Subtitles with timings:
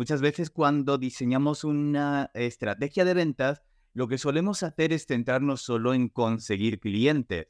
[0.00, 3.60] Muchas veces cuando diseñamos una estrategia de ventas,
[3.92, 7.48] lo que solemos hacer es centrarnos solo en conseguir clientes.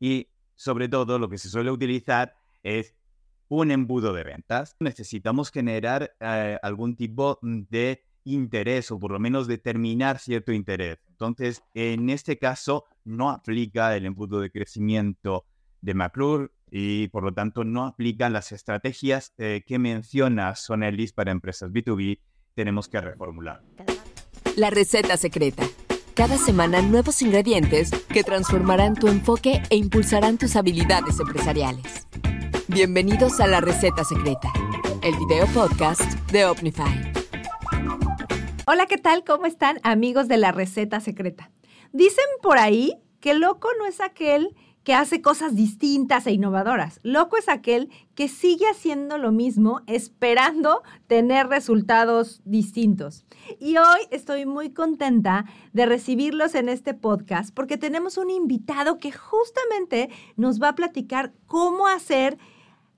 [0.00, 2.94] Y sobre todo lo que se suele utilizar es
[3.48, 4.74] un embudo de ventas.
[4.80, 10.98] Necesitamos generar eh, algún tipo de interés o por lo menos determinar cierto interés.
[11.10, 15.44] Entonces, en este caso, no aplica el embudo de crecimiento
[15.82, 21.30] de McClure y por lo tanto no aplican las estrategias eh, que menciona Sonelis para
[21.30, 22.20] empresas B2B.
[22.54, 23.62] Tenemos que reformular.
[24.56, 25.64] La receta secreta.
[26.14, 32.06] Cada semana nuevos ingredientes que transformarán tu enfoque e impulsarán tus habilidades empresariales.
[32.68, 34.52] Bienvenidos a La Receta Secreta,
[35.02, 37.12] el video podcast de Omnify.
[38.66, 39.24] Hola, ¿qué tal?
[39.24, 41.50] ¿Cómo están amigos de La Receta Secreta?
[41.92, 44.54] Dicen por ahí que loco no es aquel
[44.84, 47.00] que hace cosas distintas e innovadoras.
[47.02, 53.24] Loco es aquel que sigue haciendo lo mismo esperando tener resultados distintos.
[53.60, 59.12] Y hoy estoy muy contenta de recibirlos en este podcast porque tenemos un invitado que
[59.12, 62.38] justamente nos va a platicar cómo hacer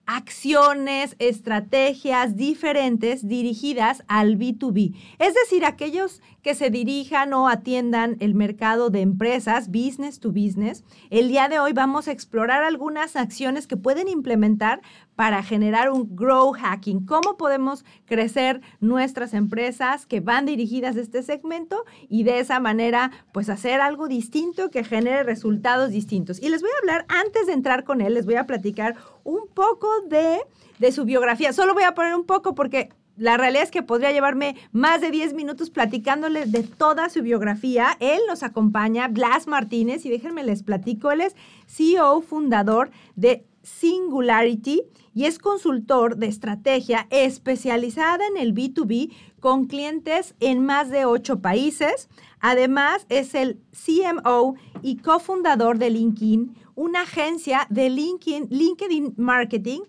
[0.06, 4.94] acciones, estrategias diferentes dirigidas al B2B.
[5.18, 10.84] Es decir, aquellos que se dirijan o atiendan el mercado de empresas, business to business.
[11.08, 14.82] El día de hoy vamos a explorar algunas acciones que pueden implementar
[15.16, 17.06] para generar un grow hacking.
[17.06, 23.10] ¿Cómo podemos crecer nuestras empresas que van dirigidas a este segmento y de esa manera
[23.32, 26.42] pues hacer algo distinto que genere resultados distintos?
[26.42, 29.46] Y les voy a hablar, antes de entrar con él, les voy a platicar un
[29.52, 30.38] poco de,
[30.78, 31.52] de su biografía.
[31.52, 35.10] Solo voy a poner un poco porque la realidad es que podría llevarme más de
[35.10, 37.96] 10 minutos platicándoles de toda su biografía.
[38.00, 44.82] Él nos acompaña, Blas Martínez, y déjenme les platico, él es CEO fundador de Singularity
[45.14, 51.40] y es consultor de estrategia especializada en el B2B con clientes en más de ocho
[51.40, 52.08] países.
[52.40, 59.80] Además, es el CMO y cofundador de LinkedIn, una agencia de LinkedIn, LinkedIn Marketing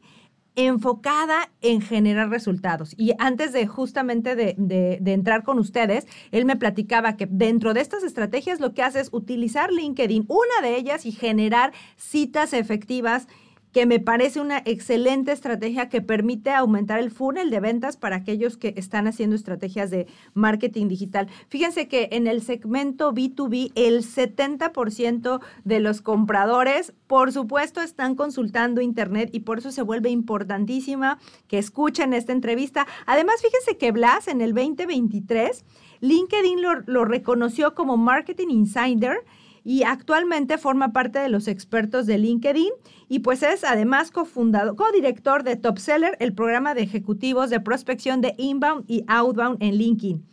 [0.56, 2.96] enfocada en generar resultados.
[2.98, 7.82] Y antes de justamente de, de, entrar con ustedes, él me platicaba que dentro de
[7.82, 13.28] estas estrategias lo que hace es utilizar LinkedIn, una de ellas, y generar citas efectivas
[13.76, 18.56] que me parece una excelente estrategia que permite aumentar el funnel de ventas para aquellos
[18.56, 21.28] que están haciendo estrategias de marketing digital.
[21.50, 28.80] Fíjense que en el segmento B2B, el 70% de los compradores, por supuesto, están consultando
[28.80, 31.20] Internet y por eso se vuelve importantísima
[31.50, 32.88] que escuchen esta entrevista.
[33.06, 35.66] Además, fíjense que Blas en el 2023,
[36.00, 39.18] LinkedIn lo, lo reconoció como Marketing Insider
[39.66, 42.72] y actualmente forma parte de los expertos de LinkedIn
[43.08, 48.22] y pues es además cofundador, codirector de Top Seller, el programa de ejecutivos de prospección
[48.22, 50.26] de inbound y outbound en LinkedIn.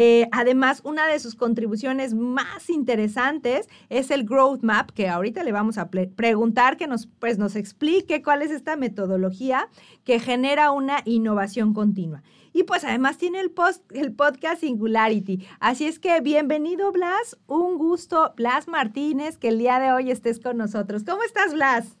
[0.00, 5.50] Eh, además, una de sus contribuciones más interesantes es el Growth Map, que ahorita le
[5.50, 9.68] vamos a preguntar que nos, pues, nos explique cuál es esta metodología
[10.04, 12.22] que genera una innovación continua.
[12.52, 15.46] Y pues además tiene el, post, el podcast Singularity.
[15.60, 17.36] Así es que bienvenido, Blas.
[17.46, 21.04] Un gusto, Blas Martínez, que el día de hoy estés con nosotros.
[21.04, 21.98] ¿Cómo estás, Blas?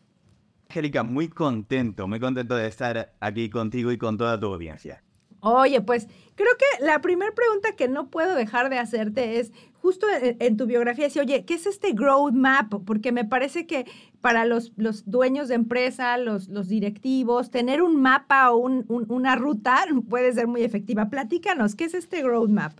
[0.70, 5.02] Angélica, muy contento, muy contento de estar aquí contigo y con toda tu audiencia.
[5.40, 10.06] Oye, pues creo que la primera pregunta que no puedo dejar de hacerte es, justo
[10.20, 12.74] en, tu biografía, decir, oye, ¿qué es este Growth Map?
[12.84, 13.86] Porque me parece que
[14.20, 19.86] para los, los dueños de empresa, los, los directivos, tener un mapa o una ruta
[20.10, 21.08] puede ser muy efectiva.
[21.08, 22.78] Platícanos, ¿qué es este Growth Map?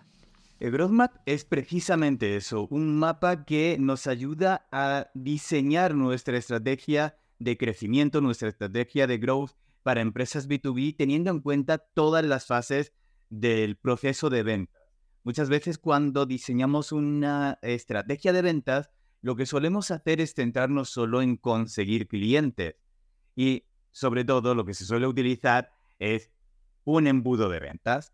[0.60, 7.14] El Growth Map es precisamente eso, un mapa que nos ayuda a diseñar nuestra estrategia
[7.38, 12.92] de crecimiento, nuestra estrategia de growth para empresas B2B teniendo en cuenta todas las fases
[13.30, 14.78] del proceso de venta.
[15.24, 18.90] Muchas veces cuando diseñamos una estrategia de ventas,
[19.20, 22.76] lo que solemos hacer es centrarnos solo en conseguir clientes.
[23.34, 26.30] Y sobre todo lo que se suele utilizar es
[26.84, 28.12] un embudo de ventas.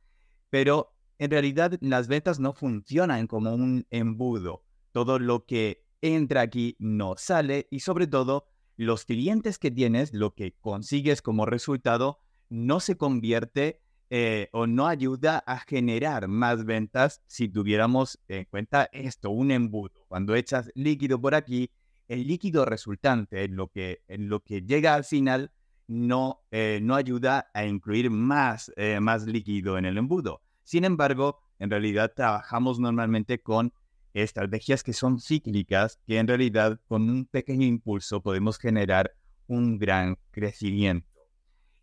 [0.50, 4.64] Pero en realidad las ventas no funcionan como un embudo.
[4.92, 10.34] Todo lo que entra aquí no sale y sobre todo los clientes que tienes, lo
[10.34, 12.18] que consigues como resultado,
[12.48, 13.80] no se convierte
[14.10, 20.04] eh, o no ayuda a generar más ventas si tuviéramos en cuenta esto, un embudo.
[20.08, 21.70] Cuando echas líquido por aquí,
[22.08, 25.52] el líquido resultante, en lo que, lo que llega al final,
[25.86, 30.42] no, eh, no ayuda a incluir más, eh, más líquido en el embudo.
[30.62, 33.72] Sin embargo, en realidad trabajamos normalmente con
[34.14, 39.14] estrategias que son cíclicas, que en realidad con un pequeño impulso podemos generar
[39.46, 41.08] un gran crecimiento.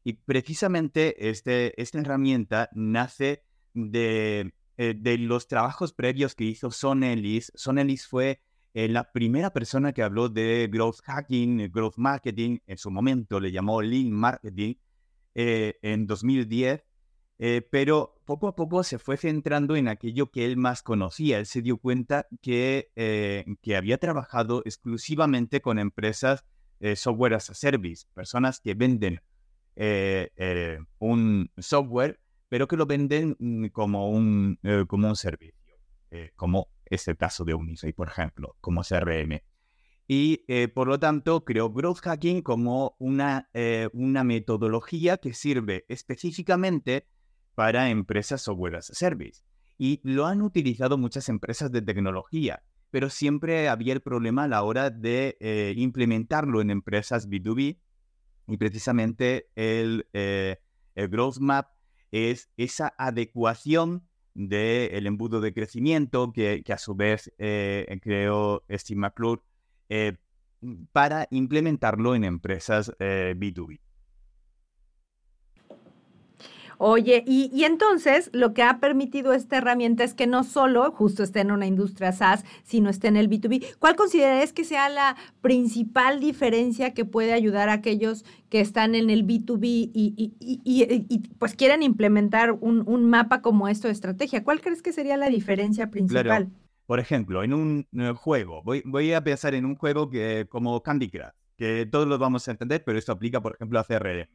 [0.03, 3.43] Y precisamente este, esta herramienta nace
[3.73, 7.51] de, eh, de los trabajos previos que hizo Son Ellis.
[7.55, 8.41] Son Ellis fue
[8.73, 13.51] eh, la primera persona que habló de growth hacking, growth marketing, en su momento le
[13.51, 14.75] llamó lean marketing,
[15.35, 16.83] eh, en 2010,
[17.71, 21.39] pero poco a poco se fue centrando en aquello que él más conocía.
[21.39, 22.91] Él se dio cuenta que,
[23.61, 26.45] que había trabajado exclusivamente con empresas
[26.95, 29.21] software as a service, personas que venden
[30.99, 32.19] un software
[32.51, 35.79] pero que lo venden mm, como un, eh, como un servicio,
[36.09, 39.39] eh, como es el caso de Unisei, por ejemplo, como CRM.
[40.05, 43.49] Y eh, por lo tanto, creo Growth Hacking como una,
[43.93, 47.07] una metodología que sirve específicamente
[47.61, 49.43] para empresas software as a service.
[49.77, 54.63] Y lo han utilizado muchas empresas de tecnología, pero siempre había el problema a la
[54.63, 55.37] hora de
[55.77, 57.77] implementarlo en empresas B2B.
[58.47, 61.67] Y precisamente el, el Growth Map
[62.09, 69.43] es esa adecuación del embudo de crecimiento que, a su vez eh, creó Steve McClure
[69.87, 70.17] eh,
[70.91, 73.81] para implementarlo en empresas B2B.
[76.83, 81.41] Oye, y, entonces lo que ha permitido esta herramienta es que no solo justo esté
[81.41, 83.75] en una industria SaaS, sino esté en el B2B.
[83.77, 89.11] ¿Cuál consideras que sea la principal diferencia que puede ayudar a aquellos que están en
[89.11, 94.43] el B2B y, pues quieren implementar un, mapa como esto de estrategia?
[94.43, 96.49] ¿Cuál crees que sería la diferencia principal?
[96.87, 97.85] Por ejemplo, en un
[98.15, 102.17] juego, voy, voy a pensar en un juego que como Candy Crush, que todos lo
[102.17, 104.27] vamos a entender, pero esto aplica, por ejemplo, a CRM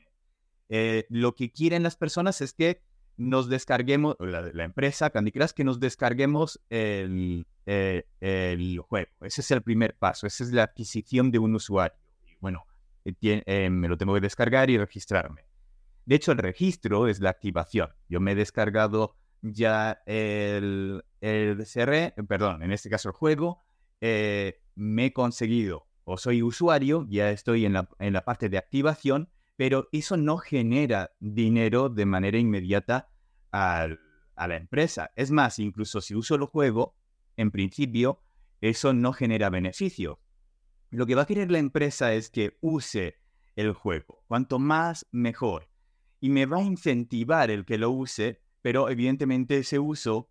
[0.68, 2.82] eh, lo que quieren las personas es que
[3.16, 9.10] nos descarguemos, la, empresa Candy Crush, que nos descarguemos el, eh, el, juego.
[9.22, 11.96] Ese es el primer paso, esa es la adquisición de un usuario.
[12.40, 12.66] bueno,
[13.04, 15.46] eh, me lo tengo que descargar y registrarme.
[16.04, 17.90] De hecho, el registro es la activación.
[18.08, 21.66] Yo me he descargado ya el, el
[22.28, 23.64] perdón, en este caso el juego,
[24.00, 29.28] me he conseguido o soy usuario, ya estoy en la, en la parte de activación
[29.56, 33.08] pero eso no genera dinero de manera inmediata
[33.50, 33.88] a
[34.36, 35.10] la empresa.
[35.16, 36.94] Es más, incluso si uso el juego,
[37.36, 38.22] en principio,
[38.60, 40.20] eso no genera beneficio.
[40.90, 43.16] Lo que va a querer la empresa es que use
[43.56, 44.22] el juego.
[44.28, 45.68] Cuanto más, mejor.
[46.20, 50.30] Y me va a incentivar el que lo use, pero evidentemente ese uso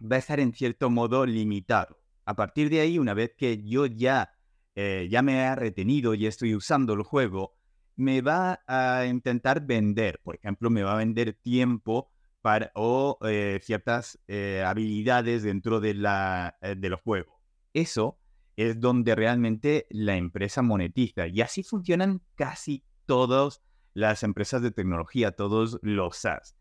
[0.00, 2.00] va a estar en cierto modo limitado.
[2.24, 4.36] A partir de ahí, una vez que yo ya,
[4.74, 7.55] eh, ya me he retenido y estoy usando el juego,
[7.96, 12.10] me va a intentar vender, por ejemplo, me va a vender tiempo
[12.42, 17.40] para, o eh, ciertas eh, habilidades dentro de la, eh, del juego.
[17.72, 18.18] Eso
[18.56, 23.62] es donde realmente la empresa monetiza y así funcionan casi todas
[23.94, 26.56] las empresas de tecnología, todos los SaaS.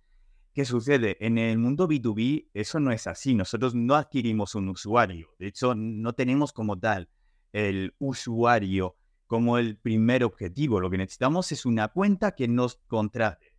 [0.53, 1.17] ¿Qué sucede?
[1.19, 3.35] En el mundo B2B eso no es así.
[3.35, 5.27] Nosotros no adquirimos un usuario.
[5.37, 7.09] De hecho, no tenemos como tal
[7.51, 8.95] el usuario
[9.27, 10.79] como el primer objetivo.
[10.79, 13.53] Lo que necesitamos es una cuenta que nos contrate.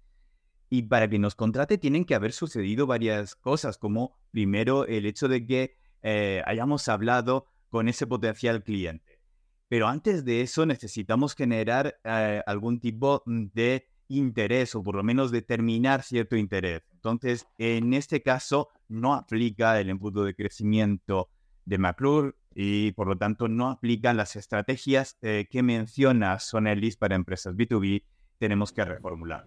[0.69, 5.29] Y para que nos contrate tienen que haber sucedido varias cosas, como primero el hecho
[5.29, 9.21] de que eh, hayamos hablado con ese potencial cliente.
[9.69, 15.31] Pero antes de eso necesitamos generar eh, algún tipo de interés o por lo menos
[15.31, 16.83] determinar cierto interés.
[16.93, 21.31] Entonces, en este caso, no aplica el embudo de crecimiento
[21.65, 27.15] de McClure y por lo tanto no aplican las estrategias eh, que menciona Sonelis para
[27.15, 28.03] empresas B2B,
[28.39, 29.45] tenemos que reformular.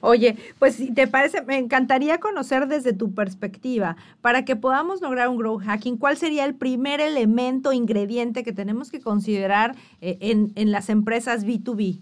[0.00, 5.28] Oye, pues si te parece, me encantaría conocer desde tu perspectiva, para que podamos lograr
[5.28, 10.52] un growth hacking, ¿cuál sería el primer elemento, ingrediente que tenemos que considerar eh, en,
[10.56, 12.00] en, las empresas B2B?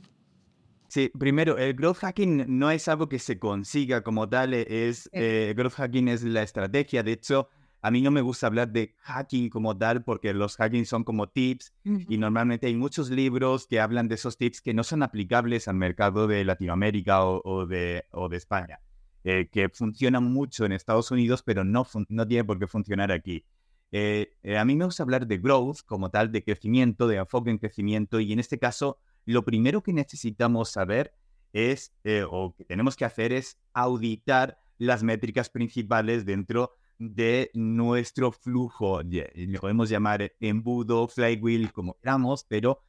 [0.88, 5.52] Sí, primero, el growth hacking no es algo que se consiga como tal, es, eh,
[5.54, 7.48] growth hacking es la estrategia, de hecho,
[7.82, 11.28] a mí no me gusta hablar de hacking como tal porque los hacking son como
[11.28, 15.66] tips y normalmente hay muchos libros que hablan de esos tips que no son aplicables
[15.66, 18.80] al mercado de Latinoamérica o, de, o de, España,
[19.24, 23.44] eh, que funcionan mucho en Estados Unidos pero no, no tiene por qué funcionar aquí.
[23.92, 27.50] Eh, eh, a mí me gusta hablar de growth como tal, de crecimiento, de enfoque
[27.50, 31.14] en crecimiento y en este caso lo primero que necesitamos saber
[31.52, 31.92] es,
[32.30, 39.58] o que tenemos que hacer es auditar las métricas principales dentro de nuestro flujo, le
[39.58, 42.82] podemos llamar embudo, flywheel, como queramos, pero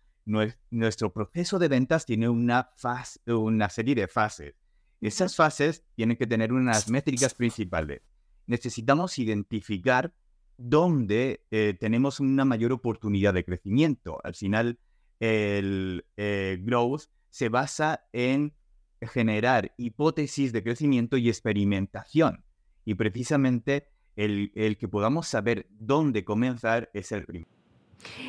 [0.70, 4.54] nuestro proceso de ventas tiene una, fase, una serie de fases.
[5.00, 8.02] Esas fases tienen que tener unas métricas principales.
[8.48, 10.14] Necesitamos identificar
[10.58, 14.20] dónde eh, tenemos una mayor oportunidad de crecimiento.
[14.26, 14.78] Al final,
[15.22, 18.54] el eh, growth se basa en
[19.02, 22.44] generar hipótesis de crecimiento y experimentación.
[22.84, 27.52] Y precisamente el, el que podamos saber dónde comenzar es el primero.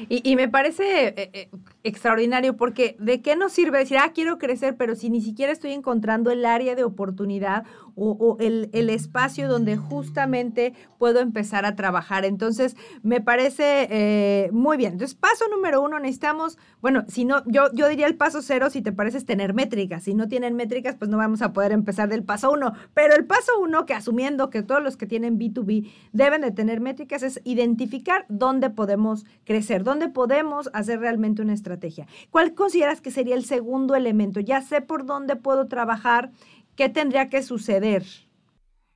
[0.09, 1.51] Y, me parece eh, eh,
[1.83, 5.73] extraordinario porque ¿de qué nos sirve decir, ah, quiero crecer, pero si ni siquiera estoy
[5.73, 7.65] encontrando el área de oportunidad
[7.97, 12.25] o, el, espacio donde justamente puedo empezar a trabajar?
[12.25, 14.93] Entonces, me parece eh, muy bien.
[14.93, 18.83] Entonces, paso número uno, necesitamos, bueno, si no, yo, yo diría el paso cero, si
[18.83, 20.05] te parece, es tener métricas.
[20.05, 22.73] Si no tienen métricas, pues no vamos a poder empezar del paso uno.
[22.95, 26.81] Pero el paso uno, que asumiendo que todos los que tienen B2B deben de tener
[26.81, 32.07] métricas, es identificar dónde podemos crecer ¿Dónde podemos hacer realmente una estrategia?
[32.31, 34.41] ¿Cuál consideras que sería el segundo elemento?
[34.41, 36.31] Ya sé por dónde puedo trabajar,
[36.77, 38.05] ¿qué tendría que suceder?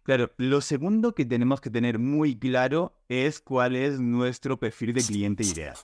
[0.02, 5.02] Claro, lo segundo que tenemos que tener muy claro es cuál es nuestro perfil de
[5.02, 5.76] cliente ideal.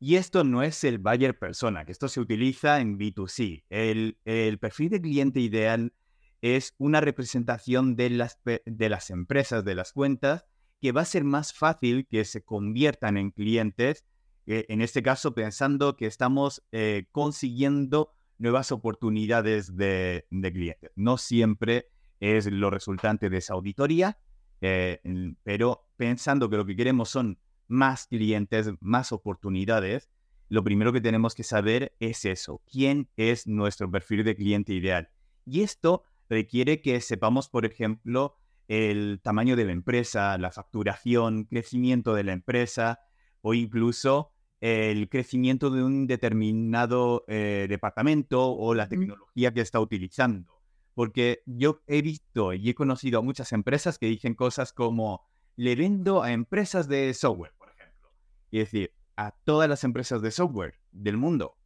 [0.00, 3.64] Y esto no es el buyer persona, que esto se utiliza en B2C.
[3.68, 5.92] El, perfil de cliente ideal
[6.40, 10.44] es una representación de las, de las empresas, de las cuentas,
[10.80, 14.04] que va a ser más fácil que se conviertan en clientes,
[14.46, 20.90] eh, en este caso pensando que estamos eh, consiguiendo nuevas oportunidades de, clientes.
[20.96, 21.88] No siempre
[22.20, 24.18] es lo resultante de esa auditoría,
[24.60, 25.00] eh,
[25.42, 30.08] pero pensando que lo que queremos son más clientes, más oportunidades,
[30.48, 35.10] lo primero que tenemos que saber es eso, quién es nuestro perfil de cliente ideal.
[35.44, 42.14] Y esto requiere que sepamos, por ejemplo, el tamaño de la empresa, la facturación, crecimiento
[42.14, 43.00] de la empresa
[43.40, 50.52] o incluso el crecimiento de un determinado eh, departamento o la tecnología que está utilizando.
[50.94, 55.24] Porque yo he visto y he conocido a muchas empresas que dicen cosas como,
[55.54, 58.10] le vendo a empresas de software, por ejemplo.
[58.50, 61.56] Y decir, a todas las empresas de software del mundo.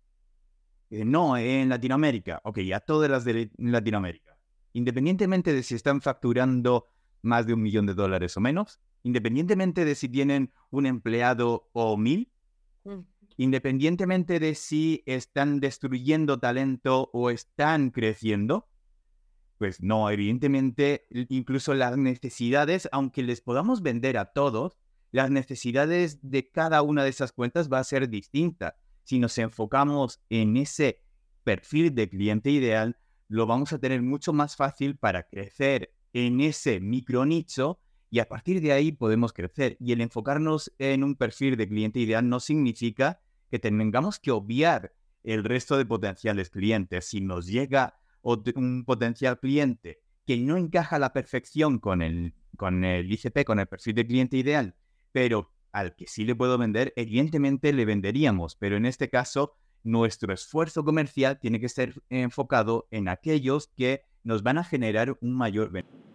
[0.90, 2.40] no, en Latinoamérica.
[2.44, 4.38] Ok, a todas las de Latinoamérica.
[4.72, 6.86] Independientemente de si están facturando
[7.20, 11.98] más de un millón de dólares o menos, independientemente de si tienen un empleado o
[11.98, 12.31] mil.
[13.36, 18.68] Independientemente de si están destruyendo talento o están creciendo,
[19.58, 24.76] pues no, evidentemente, incluso las necesidades, aunque les podamos vender a todos,
[25.12, 28.76] las necesidades de cada una de esas cuentas va a ser distinta.
[29.04, 31.02] Si nos enfocamos en ese
[31.44, 32.98] perfil de cliente ideal,
[33.28, 37.81] lo vamos a tener mucho más fácil para crecer en ese micro nicho
[38.12, 39.78] y a partir de ahí podemos crecer.
[39.80, 44.92] Y el enfocarnos en un perfil de cliente ideal no significa que tengamos que obviar
[45.24, 47.06] el resto de potenciales clientes.
[47.06, 52.84] Si nos llega un potencial cliente que no encaja a la perfección con el, con
[52.84, 54.76] el ICP, con el perfil de cliente ideal,
[55.10, 59.54] pero al que sí le puedo vender, evidentemente le venderíamos, pero en este caso
[59.84, 65.32] nuestro esfuerzo comercial tiene que ser enfocado en aquellos que nos van a generar un
[65.34, 66.11] mayor beneficio.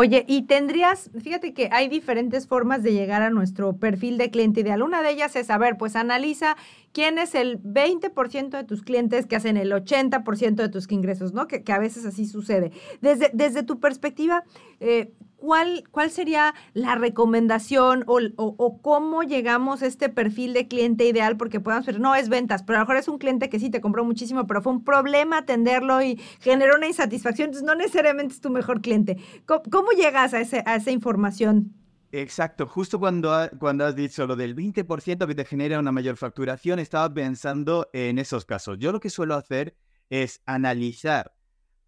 [0.00, 4.60] Oye, y tendrías, fíjate que hay diferentes formas de llegar a nuestro perfil de cliente
[4.60, 4.82] ideal.
[4.82, 6.56] Una de ellas es, saber, pues analiza
[6.92, 11.48] quién es el 20% de tus clientes que hacen el 80% de tus ingresos, ¿no?
[11.48, 12.70] Que, que, a veces así sucede.
[13.00, 14.44] Desde, desde tu perspectiva,
[14.78, 21.36] eh, ¿cuál, ¿cuál sería la recomendación o, cómo llegamos a este perfil de cliente ideal?
[21.36, 23.70] Porque podemos ver, no es ventas, pero a lo mejor es un cliente que sí
[23.70, 28.34] te compró muchísimo, pero fue un problema atenderlo y generó una insatisfacción, entonces no necesariamente
[28.34, 29.16] es tu mejor cliente.
[29.46, 31.72] ¿Cómo, llegas a, ese, a esa información?
[32.10, 36.78] Exacto, justo cuando, cuando has dicho lo del 20% que te genera una mayor facturación,
[36.78, 38.78] estaba pensando en esos casos.
[38.78, 39.76] Yo lo que suelo hacer
[40.08, 41.34] es analizar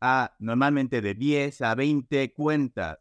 [0.00, 2.98] a normalmente de 10 a 20 cuentas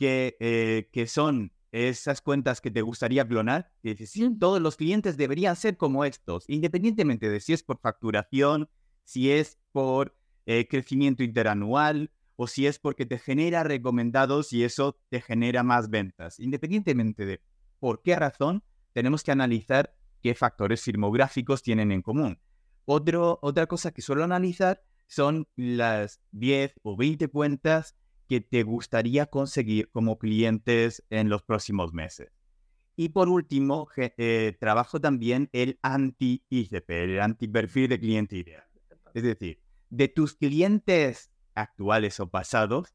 [0.00, 3.70] que, eh, que son esas cuentas que te gustaría clonar.
[3.82, 7.78] Y dices, sí, todos los clientes deberían ser como estos, independientemente de si es por
[7.78, 8.70] facturación,
[9.04, 10.16] si es por
[10.46, 15.90] eh, crecimiento interanual o si es porque te genera recomendados y eso te genera más
[15.90, 16.40] ventas.
[16.40, 17.42] Independientemente de
[17.78, 18.64] por qué razón,
[18.94, 22.40] tenemos que analizar qué factores firmográficos tienen en común.
[22.86, 27.96] Otro, otra cosa que suelo analizar son las 10 o 20 cuentas
[28.30, 32.30] que te gustaría conseguir como clientes en los próximos meses.
[32.94, 38.62] Y por último, eh, trabajo también el anti-ICP, el anti-perfil de cliente ideal.
[39.14, 42.94] Es decir, de tus clientes actuales o pasados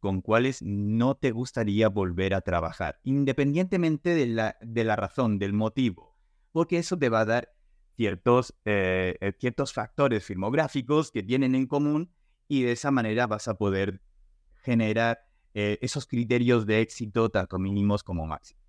[0.00, 5.52] con cuáles no te gustaría volver a trabajar, independientemente de la, de la razón, del
[5.52, 6.16] motivo,
[6.50, 7.54] porque eso te va a dar
[7.96, 12.10] ciertos, eh, eh, ciertos factores filmográficos que tienen en común
[12.48, 14.02] y de esa manera vas a poder
[14.64, 18.63] generar eh, esos criterios de éxito tanto mínimos como máximos.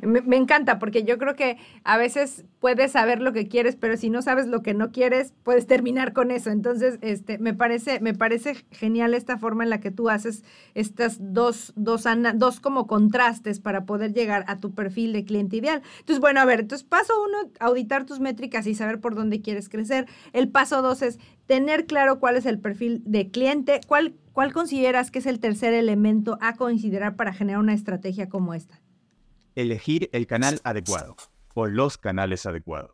[0.00, 4.10] Me, encanta porque yo creo que a veces puedes saber lo que quieres, pero si
[4.10, 6.50] no sabes lo que no quieres, puedes terminar con eso.
[6.50, 11.18] Entonces, este, me parece, me parece genial esta forma en la que tú haces estas
[11.20, 15.82] dos, dos, dos como contrastes para poder llegar a tu perfil de cliente ideal.
[16.00, 19.68] Entonces, bueno, a ver, entonces paso uno, auditar tus métricas y saber por dónde quieres
[19.68, 20.06] crecer.
[20.32, 23.80] El paso dos es tener claro cuál es el perfil de cliente.
[23.86, 28.54] ¿Cuál, cuál consideras que es el tercer elemento a considerar para generar una estrategia como
[28.54, 28.81] esta?
[29.54, 31.16] Elegir el canal adecuado
[31.54, 32.92] o los canales adecuados.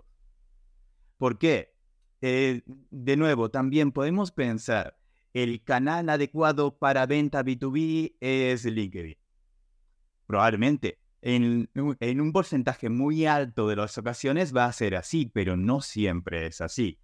[1.16, 1.74] ¿Por qué?
[2.20, 4.98] Eh, de nuevo, también podemos pensar,
[5.34, 9.16] el canal adecuado para venta B2B es LinkedIn.
[10.26, 15.56] Probablemente, en, en, un porcentaje muy alto de las ocasiones va a ser así, pero
[15.56, 16.98] no siempre es así.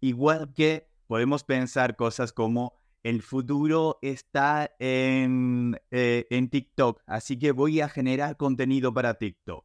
[0.00, 2.74] Igual que podemos pensar cosas como
[3.06, 9.64] el futuro está en, eh, en TikTok, así que voy a generar contenido para TikTok.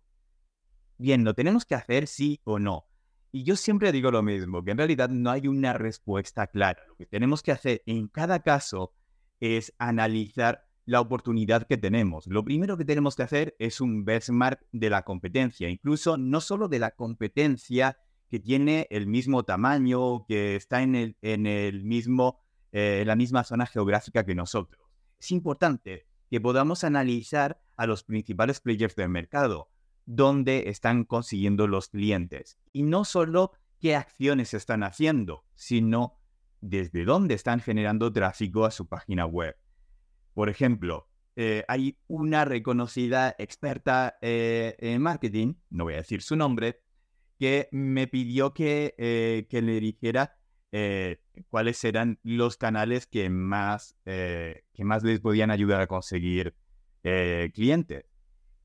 [0.99, 2.85] Bien, ¿lo tenemos que hacer sí o no?
[3.31, 6.83] Y yo siempre digo lo mismo, que en realidad no hay una respuesta clara.
[6.87, 8.93] Lo que tenemos que hacer en cada caso
[9.39, 12.27] es analizar la oportunidad que tenemos.
[12.27, 16.67] Lo primero que tenemos que hacer es un benchmark de la competencia, incluso no solo
[16.67, 17.97] de la competencia
[18.29, 22.39] que tiene el mismo tamaño, que está en el, en el mismo
[22.71, 24.81] en eh, la misma zona geográfica que nosotros.
[25.19, 29.69] Es importante que podamos analizar a los principales players del mercado,
[30.05, 32.57] dónde están consiguiendo los clientes.
[32.71, 36.17] Y no solo qué acciones están haciendo, sino
[36.61, 39.57] desde dónde están generando tráfico a su página web.
[40.33, 46.35] Por ejemplo, eh, hay una reconocida experta eh, en marketing, no voy a decir su
[46.35, 46.81] nombre,
[47.37, 50.40] que me pidió que, que le dijera
[50.71, 56.55] eh, cuáles eran los canales que más, eh, que más les podían ayudar a conseguir
[57.03, 58.05] eh, clientes.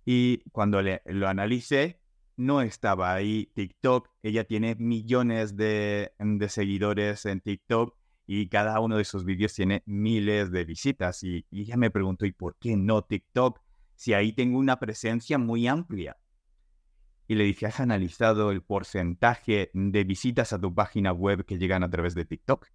[0.04, 2.00] Y cuando lo analicé,
[2.36, 4.08] no estaba ahí TikTok.
[4.22, 7.96] Ella tiene millones de, de, seguidores en TikTok
[8.26, 11.24] y cada uno de sus vídeos tiene miles de visitas.
[11.24, 13.60] Y, y ella me preguntó, ¿y por qué no TikTok?
[13.96, 16.16] Si ahí tengo una presencia muy amplia
[17.28, 21.82] y le dije, ¿has analizado el porcentaje de visitas a tu página web que llegan
[21.82, 22.66] a través de TikTok?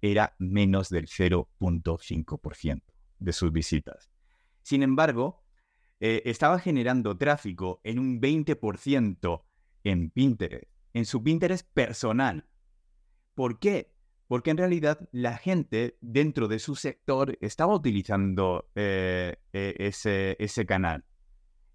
[0.00, 2.82] Era menos del 0.5%
[3.18, 4.10] de sus visitas.
[4.62, 5.44] Sin embargo,
[6.00, 9.44] eh, estaba generando tráfico en un 20%
[9.84, 12.46] en Pinterest, en su Pinterest personal.
[13.34, 13.92] ¿Por qué?
[14.28, 20.66] Porque en realidad la gente dentro de su sector estaba utilizando eh, eh, ese, ese
[20.66, 21.04] canal.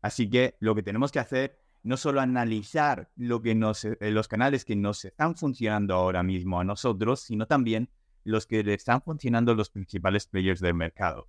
[0.01, 4.65] Así que lo que tenemos que hacer no solo analizar lo que eh, los canales
[4.65, 7.89] que nos están funcionando ahora mismo a nosotros, sino también
[8.23, 11.27] los que le están funcionando a los principales players del mercado.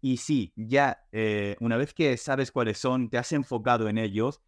[0.00, 4.42] Y sí, ya eh, una vez que sabes cuáles son, te has enfocado en ellos,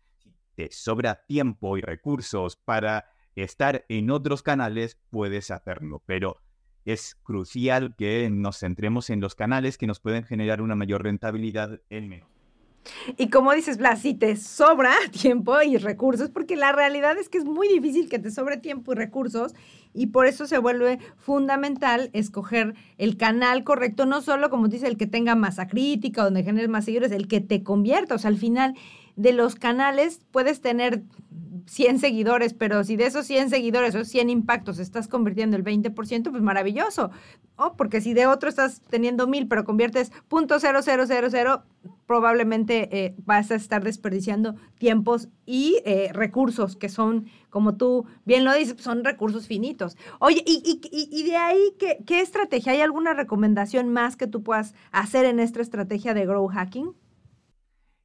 [0.55, 6.03] te sobra tiempo y recursos para estar en otros canales, puedes hacerlo.
[6.07, 6.43] Pero
[6.85, 11.81] es crucial que nos centremos en los canales que nos pueden generar una mayor rentabilidad
[11.89, 12.36] en menos
[13.17, 17.39] y como dices, Blas, si te sobra tiempo y recursos, porque la realidad es que
[17.39, 19.55] es muy difícil que te sobre tiempo y recursos,
[19.95, 24.99] y por eso se vuelve fundamental escoger el canal correcto, no solo, como dice, el
[24.99, 28.15] que tenga masa crítica, donde generes más seguidores, el que te convierta.
[28.15, 28.75] O sea, al final
[29.17, 31.03] de los canales puedes tener
[31.67, 36.31] 100 seguidores, pero si de esos 100 seguidores o 100 impactos estás convirtiendo el 20%,
[36.31, 37.11] pues maravilloso.
[37.57, 41.63] O porque si de otro estás teniendo 1000, pero conviertes .0000,
[42.07, 48.45] probablemente eh, vas a estar desperdiciando tiempos y eh, recursos que son, como tú bien
[48.45, 49.97] lo dices, son recursos finitos.
[50.21, 52.73] Oye, y, y, de ahí, ¿qué, ¿qué estrategia?
[52.73, 56.95] ¿Hay alguna recomendación más que tú puedas hacer en esta estrategia de Grow Hacking?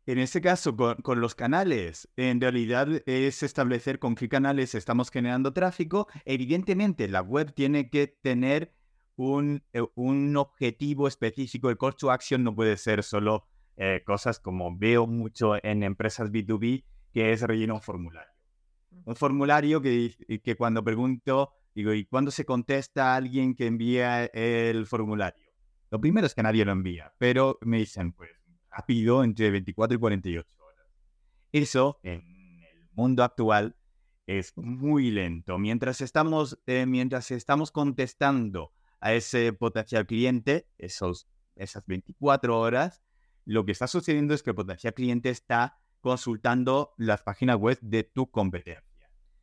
[0.07, 5.53] En este caso, con, los canales, en realidad es establecer con qué canales estamos generando
[5.53, 6.07] tráfico.
[6.25, 8.73] Evidentemente, la web tiene que tener
[9.15, 11.69] un, eh, un objetivo específico.
[11.69, 13.45] El call to action no puede ser solo
[13.77, 16.83] eh, cosas como veo mucho en empresas B2B,
[17.13, 18.33] que es rellenar un formulario.
[19.05, 24.25] Un formulario que, que cuando pregunto, digo, ¿y cuándo se contesta a alguien que envía
[24.25, 25.51] el formulario?
[25.91, 28.31] Lo primero es que nadie lo envía, pero me dicen, pues,
[28.71, 30.85] rápido entre 24 y 48 horas.
[31.51, 32.21] Eso en
[32.63, 33.75] el mundo actual
[34.27, 35.57] es muy lento.
[35.57, 43.01] Mientras estamos, eh, mientras estamos contestando a ese potencial cliente, esos, esas 24 horas,
[43.45, 48.03] lo que está sucediendo es que el potencial cliente está consultando las páginas web de
[48.03, 48.83] tu competencia.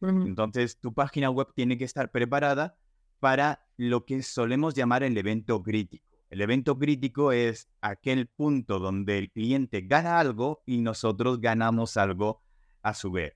[0.01, 2.79] Entonces, tu página web tiene que estar preparada
[3.19, 6.08] para lo que solemos llamar el evento crítico.
[6.31, 12.43] El evento crítico es aquel punto donde el cliente gana algo y nosotros ganamos algo
[12.83, 13.35] a su vez.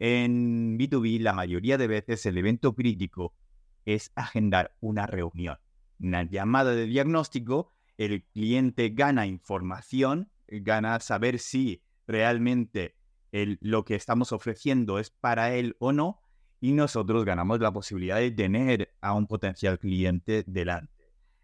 [0.00, 3.34] En B2B, la mayoría de veces el evento crítico
[3.84, 5.58] es agendar una reunión,
[6.00, 7.72] una llamada de diagnóstico.
[7.96, 12.96] El cliente gana información, gana saber si realmente
[13.30, 16.20] lo que estamos ofreciendo es para él o no,
[16.60, 20.97] y nosotros ganamos la posibilidad de tener a un potencial cliente delante.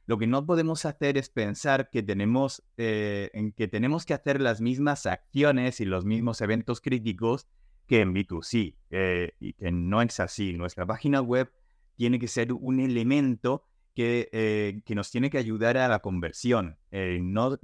[0.06, 5.80] Lo que no podemos hacer es pensar que tenemos, eh, que hacer las mismas acciones
[5.80, 7.46] y los mismos eventos críticos
[7.86, 10.52] que en B2C, eh, y que no es así.
[10.52, 11.50] Nuestra página web
[11.96, 16.76] tiene que ser un elemento que, eh, nos tiene que ayudar a la conversión.
[16.90, 17.58] no,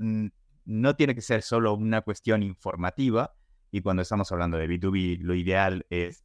[0.65, 3.35] no tiene que ser solo una cuestión informativa,
[3.73, 6.25] y cuando estamos hablando de B2B, lo ideal es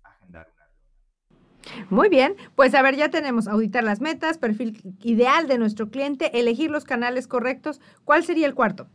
[1.89, 6.39] muy bien, pues a ver, ya tenemos auditar las metas, perfil ideal de nuestro cliente,
[6.39, 7.81] elegir los canales correctos.
[8.03, 8.87] ¿Cuál sería el cuarto?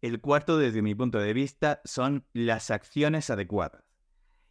[0.00, 3.84] El cuarto, desde mi punto de vista, son las acciones adecuadas.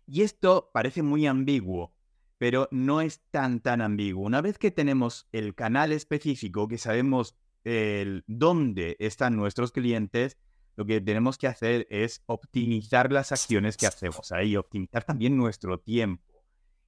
[0.07, 1.93] Y esto parece muy ambiguo,
[2.37, 4.25] pero no es tan tan ambiguo.
[4.25, 7.37] Una vez que tenemos el canal específico, que sabemos
[8.25, 10.37] dónde están nuestros clientes,
[10.77, 15.79] lo que tenemos que hacer es optimizar las acciones que hacemos ahí, optimizar también nuestro
[15.79, 16.23] tiempo.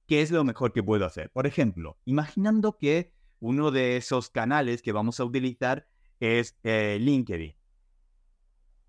[0.06, 1.30] ¿Qué es lo mejor que puedo hacer?
[1.30, 5.86] Por ejemplo, imaginando que uno de esos canales que vamos a utilizar
[6.20, 7.54] es eh, LinkedIn.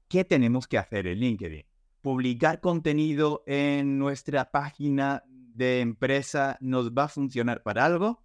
[0.08, 1.66] ¿Qué tenemos que hacer en LinkedIn?
[2.02, 8.24] ¿Publicar contenido en nuestra página de empresa nos va a funcionar para algo?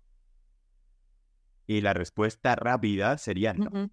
[1.67, 3.91] Y la respuesta rápida sería no.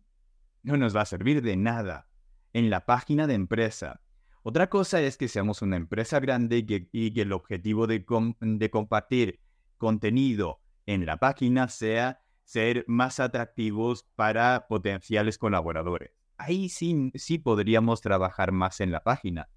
[0.64, 2.10] No nos va a servir de nada.
[2.52, 4.02] En la página de empresa
[4.48, 9.42] otra cosa es que seamos una empresa grande y que, el objetivo de, compartir
[9.76, 16.12] contenido en la página sea ser más atractivos para potenciales colaboradores.
[16.38, 19.50] Ahí sí, sí podríamos trabajar más en la página.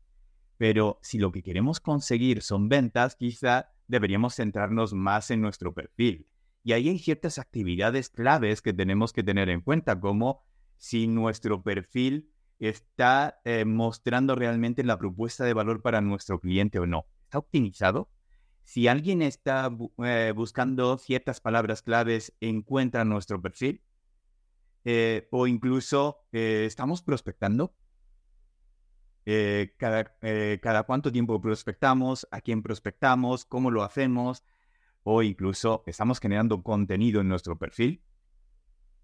[0.57, 6.27] Pero si lo que queremos conseguir son ventas, quizá deberíamos centrarnos más en nuestro perfil.
[6.65, 10.43] Y ahí hay ciertas actividades claves que tenemos que tener en cuenta, como
[10.79, 16.87] si nuestro perfil está eh, mostrando realmente la propuesta de valor para nuestro cliente o
[16.87, 17.07] no.
[17.25, 18.11] ¿Está optimizado?
[18.63, 23.83] Si alguien está eh, buscando ciertas palabras claves, encuentra nuestro perfil.
[24.85, 27.75] Eh, o incluso estamos prospectando.
[29.77, 30.17] Cada,
[30.61, 34.43] cada cuánto tiempo prospectamos, a quién prospectamos, cómo lo hacemos,
[35.05, 38.03] o incluso estamos generando contenido en nuestro perfil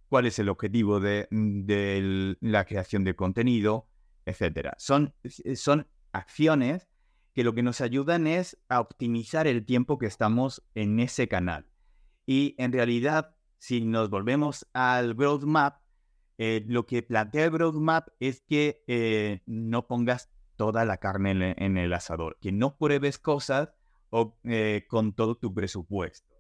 [0.09, 3.89] cuál es el objetivo de, mm, la creación de contenido,
[4.25, 4.71] etc.
[4.79, 6.89] Son, eh, son acciones
[7.35, 11.67] que lo que nos ayudan es a optimizar el tiempo que estamos en ese canal.
[12.25, 15.81] Y en realidad, si nos volvemos al Growth Map,
[16.39, 21.55] eh, lo que plantea el Growth Map es que eh, no pongas toda la carne
[21.59, 23.75] en, el asador, que no pruebes cosas
[24.09, 24.39] o,
[24.89, 26.35] con todo tu presupuesto,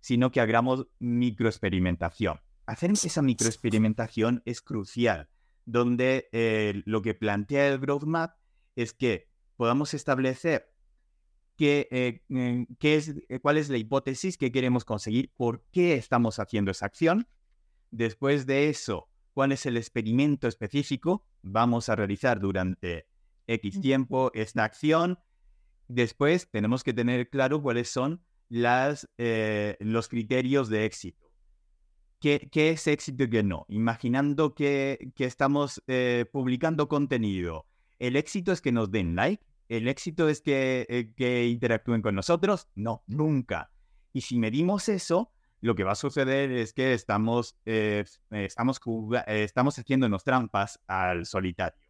[0.00, 5.28] sino que hagamos microexperimentación hacer esa microexperimentación es crucial,
[5.64, 8.36] donde eh, lo que plantea el Growth Map
[8.76, 10.72] es que podamos establecer
[11.56, 16.70] qué, eh, es, eh, cuál es la hipótesis que queremos conseguir, por qué estamos haciendo
[16.70, 17.26] esa acción.
[17.90, 23.08] Después de eso, cuál es el experimento específico vamos a realizar durante
[23.48, 25.18] X tiempo esta acción.
[25.88, 31.29] Después tenemos que tener claro cuáles son las, los criterios de éxito
[32.20, 33.64] ¿Qué, es éxito y qué no?
[33.68, 37.66] Imaginando que, estamos eh, publicando contenido.
[37.98, 39.42] ¿El éxito es que nos den like?
[39.70, 42.68] ¿El éxito es que, eh, que interactúen con nosotros?
[42.74, 43.70] No, nunca.
[44.12, 48.80] Y si medimos eso, lo que va a suceder es que estamos, eh, estamos,
[49.26, 51.80] estamos haciéndonos trampas al solitario.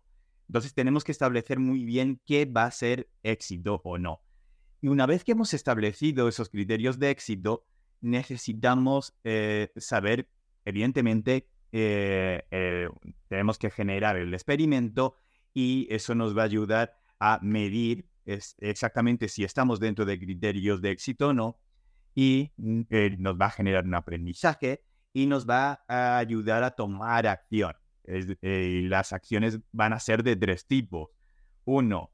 [0.48, 4.22] Entonces tenemos que establecer muy bien qué va a ser éxito o no.
[4.80, 7.64] Y una vez que hemos establecido esos criterios de éxito,
[8.00, 10.28] necesitamos eh, saber,
[10.64, 12.88] evidentemente, eh, eh,
[13.28, 15.14] tenemos que generar el experimento
[15.54, 20.90] y eso nos va a ayudar a medir exactamente si estamos dentro de criterios de
[20.90, 21.58] éxito o no
[22.14, 22.82] y mm,
[23.18, 27.74] nos va a generar un aprendizaje y nos va a ayudar a tomar acción.
[28.04, 31.10] las acciones van a ser de tres tipos.
[31.64, 32.10] Uno,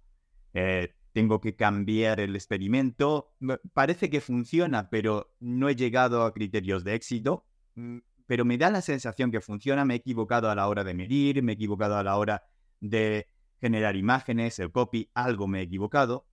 [1.17, 3.33] tengo que cambiar el experimento.
[3.73, 7.47] Parece que funciona, pero no he llegado a criterios de éxito.
[7.75, 9.87] Mm, pero me da la sensación que funciona.
[9.87, 12.45] Me he equivocado a la hora de medir, me he equivocado a la hora
[12.81, 13.29] de
[13.63, 16.27] generar imágenes, el copy, algo me he equivocado.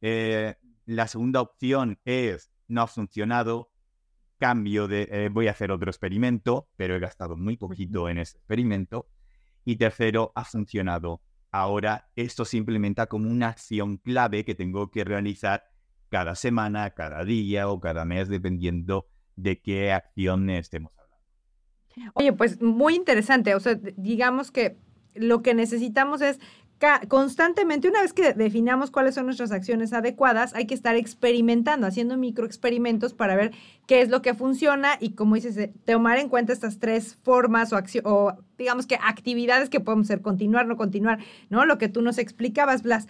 [0.00, 3.70] Eh, la segunda opción es no ha funcionado,
[4.38, 8.38] cambio de, eh, voy a hacer otro experimento, pero he gastado muy poquito en ese
[8.38, 9.06] experimento.
[9.64, 11.22] Y tercero, ha funcionado.
[11.56, 15.62] Ahora esto se implementa como una acción clave que tengo que realizar
[16.08, 22.10] cada semana, cada día o cada mes, dependiendo de qué acción estemos hablando.
[22.14, 23.54] Oye, pues muy interesante.
[23.54, 24.78] O sea, digamos que
[25.14, 26.40] lo que necesitamos es
[27.08, 32.16] constantemente, una vez que definamos cuáles son nuestras acciones adecuadas, hay que estar experimentando, haciendo
[32.16, 33.52] microexperimentos para ver
[33.86, 37.72] qué es lo que funciona y, como dices, eh, tomar en cuenta estas tres formas
[37.72, 41.64] o, digamos que actividades que podemos hacer, continuar, no continuar, ¿no?
[41.64, 43.06] Lo que tú nos explicabas, Blas.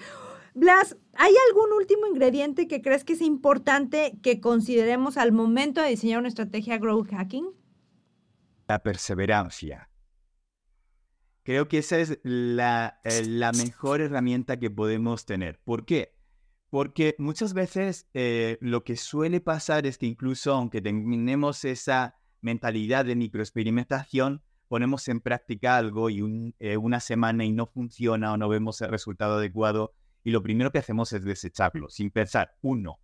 [0.55, 5.89] Blas, ¿hay algún último ingrediente que crees que es importante que consideremos al momento de
[5.89, 7.47] diseñar una estrategia growth hacking?
[8.69, 9.89] La perseverancia.
[11.45, 15.61] Creo que esa es la, eh, la mejor herramienta que podemos tener.
[15.63, 16.17] ¿Por qué?
[16.71, 23.05] Porque muchas veces eh, lo que suele pasar es que incluso aunque tenemos esa mentalidad
[23.05, 28.49] de microexperimentación, ponemos en práctica algo y eh, una semana y no funciona o no
[28.49, 29.93] vemos el resultado adecuado
[30.25, 33.01] y lo primero que hacemos es desecharlo sin pensar, uno,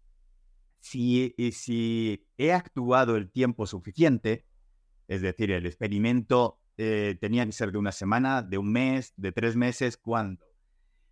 [0.80, 4.46] si, si he actuado el tiempo suficiente,
[5.08, 9.32] es decir, el experimento eh, tenía que ser de una semana, de un mes, de
[9.32, 10.42] tres meses, ¿cuándo?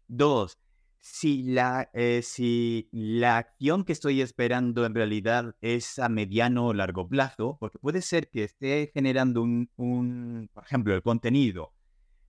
[0.07, 0.59] Dos,
[0.99, 6.73] si la, eh, si la acción que estoy esperando en realidad es a mediano o
[6.73, 11.75] largo plazo, porque puede ser que esté generando un, un por ejemplo, el contenido.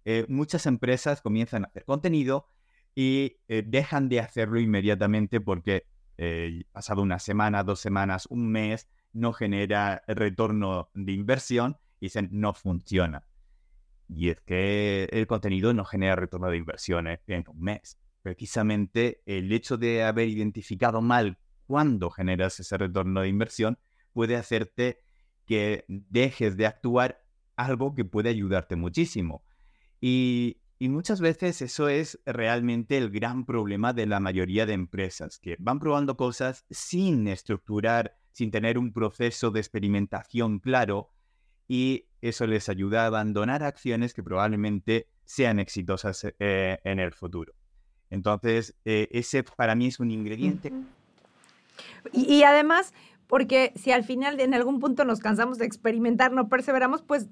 [0.03, 2.49] Eh, muchas empresas comienzan a hacer contenido
[2.93, 5.85] y dejan de hacerlo inmediatamente porque
[6.73, 12.53] pasado una semana, dos semanas, un mes, no genera retorno de inversión y dicen no
[12.53, 13.25] funciona.
[14.07, 17.99] Y es que el contenido no genera retorno de inversiones en un mes.
[18.21, 23.77] Precisamente el hecho de haber identificado mal cuándo generas ese retorno de inversión
[24.11, 24.99] puede hacerte
[25.45, 27.23] que dejes de actuar
[27.55, 29.43] algo que puede ayudarte muchísimo.
[30.01, 35.39] Y, y, muchas veces eso es realmente el gran problema de la mayoría de empresas,
[35.39, 41.09] que van probando cosas sin estructurar, sin tener un proceso de experimentación claro
[41.69, 47.53] y eso les ayuda a abandonar acciones que probablemente sean exitosas eh, en el futuro.
[48.09, 50.73] Entonces, eh, ese para mí es un ingrediente.
[52.11, 52.93] y, además,
[53.29, 57.27] porque si al final en algún punto nos cansamos de experimentar, no perseveramos, pues,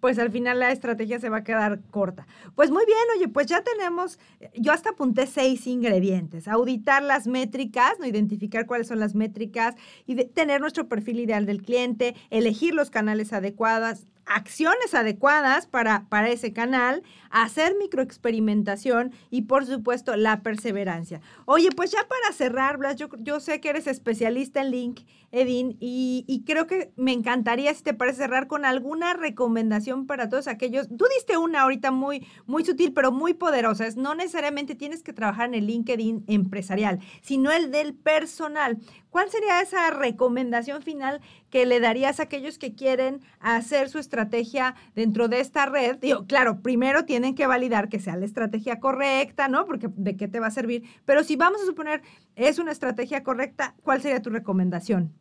[0.00, 2.26] pues al final la estrategia se va a quedar corta.
[2.56, 4.18] Pues muy bien, oye, pues ya tenemos,
[4.56, 10.16] yo hasta apunté seis ingredientes, auditar las métricas, no identificar cuáles son las métricas y
[10.16, 16.52] tener nuestro perfil ideal del cliente, elegir los canales adecuados, acciones adecuadas para, para ese
[16.52, 21.20] canal, hacer microexperimentación y por supuesto la perseverancia.
[21.46, 25.00] Oye, pues ya para cerrar, Blas, yo, yo sé que eres especialista en Link,
[25.32, 30.28] Edin, y, y, creo que me encantaría, si te parece, cerrar con alguna recomendación para
[30.28, 30.88] todos aquellos.
[30.88, 33.86] Tú diste una ahorita muy, muy sutil, pero muy poderosa.
[33.86, 38.78] Es no necesariamente tienes que trabajar en el LinkedIn empresarial, sino el del personal.
[39.10, 44.74] ¿Cuál sería esa recomendación final que le darías a aquellos que quieren hacer su estrategia
[44.94, 45.98] dentro de esta red?
[45.98, 49.66] Digo, claro, primero tienen que validar que sea la estrategia correcta, ¿no?
[49.66, 50.84] Porque de qué te va a servir.
[51.04, 52.02] Pero si vamos a suponer
[52.36, 55.12] es una estrategia correcta, ¿cuál sería tu recomendación?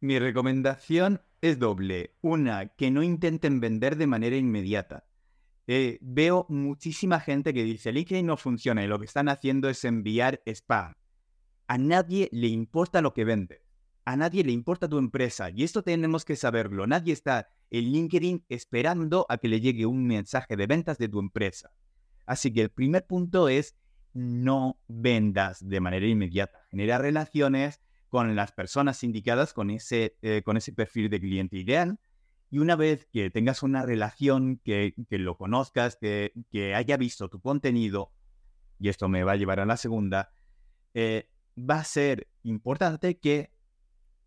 [0.00, 2.14] Mi recomendación es doble.
[2.20, 5.04] Una, que no intenten vender de manera inmediata.
[5.66, 9.84] Eh, veo muchísima gente que dice, LinkedIn no funciona y lo que están haciendo es
[9.84, 10.94] enviar spam
[11.68, 13.62] a nadie le importa lo que vende.
[14.06, 15.50] A nadie le importa tu empresa.
[15.50, 16.86] Y esto tenemos que saberlo.
[16.86, 21.18] Nadie está en LinkedIn esperando a que le llegue un mensaje de ventas de tu
[21.18, 21.72] empresa.
[22.24, 23.74] Así que el primer punto es
[24.14, 26.60] no vendas de manera inmediata.
[26.70, 31.98] Genera relaciones con las personas indicadas, con ese, eh, con ese perfil de cliente ideal.
[32.48, 36.32] Y una vez que tengas una relación, que, lo conozcas, que,
[36.76, 38.12] haya visto tu contenido,
[38.78, 40.30] y esto me va a llevar a la segunda,
[40.94, 43.55] eh, va a ser importante que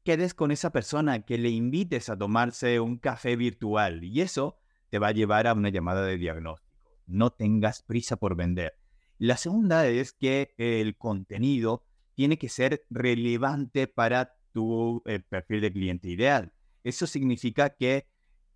[0.09, 4.57] quedes con esa persona, que le invites a tomarse un café virtual y eso
[4.89, 6.89] te va a llevar a una llamada de diagnóstico.
[7.05, 8.73] No tengas prisa por vender.
[9.19, 15.71] La segunda es que el contenido tiene que ser relevante para tu eh, perfil de
[15.71, 16.53] cliente ideal.
[16.83, 18.07] Eso significa que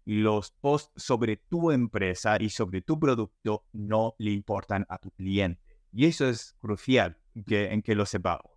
[0.06, 5.62] los posts sobre tu empresa y sobre tu producto no le importan a tu cliente.
[5.92, 8.52] Y eso es crucial que, en que lo sepamos.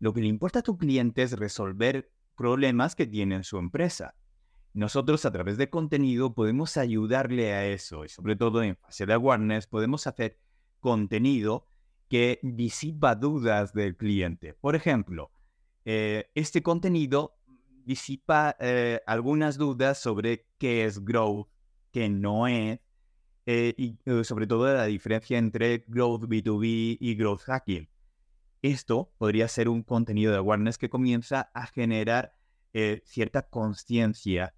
[0.00, 4.14] Lo que le importa a tu cliente es resolver problemas que tiene en su empresa.
[4.72, 9.12] Nosotros a través de contenido podemos ayudarle a eso y sobre todo en fase de
[9.12, 10.38] awareness podemos hacer
[10.80, 11.66] contenido
[12.08, 14.54] que disipa dudas del cliente.
[14.54, 15.30] Por ejemplo,
[15.84, 17.36] eh, este contenido
[17.84, 21.48] disipa eh, algunas dudas sobre qué es growth,
[21.92, 22.80] qué no es,
[23.46, 27.88] eh, y sobre todo la diferencia entre growth B2B y growth hacking.
[28.64, 32.32] Esto podría ser un contenido de awareness que comienza a generar
[33.04, 34.54] cierta conciencia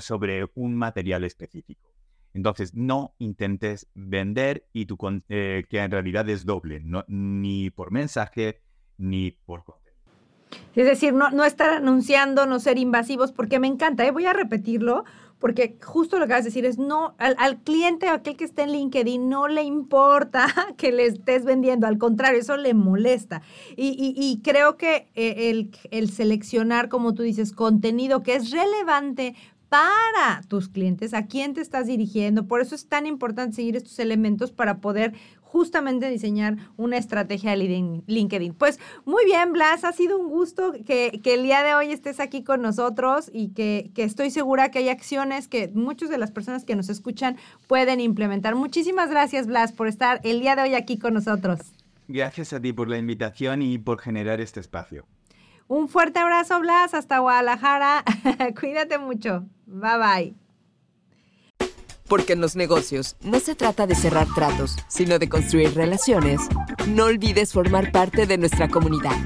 [0.00, 1.94] sobre un material específico.
[2.34, 8.60] Entonces, no intentes vender y tu, que en realidad es doble, ni por mensaje
[8.98, 9.88] ni por contenido.
[10.76, 14.10] Es decir, no, no estar anunciando, no ser invasivos, porque me encanta, ¿eh?
[14.10, 15.04] voy a repetirlo,
[15.38, 18.62] porque justo lo que vas a decir es, no, al, cliente o aquel que esté
[18.62, 20.46] en LinkedIn no le importa
[20.76, 23.42] que le estés vendiendo, al contrario, eso le molesta.
[23.76, 29.34] Y, creo que eh, el, el seleccionar, como tú dices, contenido que es relevante
[29.68, 32.46] para tus clientes, a quién te estás dirigiendo.
[32.46, 35.12] Por eso es tan importante seguir estos elementos para poder
[35.50, 38.54] justamente diseñar una estrategia de LinkedIn.
[38.54, 42.44] Pues muy bien, Blas, ha sido un gusto que, el día de hoy estés aquí
[42.44, 46.64] con nosotros y que, que, estoy segura que hay acciones que muchas de las personas
[46.64, 48.54] que nos escuchan pueden implementar.
[48.54, 51.60] Muchísimas gracias, Blas, por estar el día de hoy aquí con nosotros.
[52.08, 55.06] Gracias a ti por la invitación y por generar este espacio.
[55.66, 58.04] Un fuerte abrazo, Blas, hasta Guadalajara.
[58.60, 59.46] Cuídate mucho.
[59.66, 60.47] Bye bye.
[62.08, 66.40] Porque en los negocios no se trata de cerrar tratos, sino de construir relaciones,
[66.88, 69.16] no olvides formar parte de nuestra comunidad.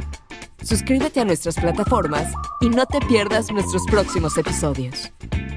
[0.63, 5.13] Suscríbete a nuestras plataformas y no te pierdas nuestros próximos episodios.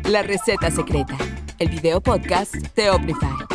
[0.10, 1.18] La receta secreta,
[1.60, 3.55] el video podcast de Omnify.